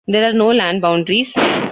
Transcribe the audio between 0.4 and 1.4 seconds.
land boundaries.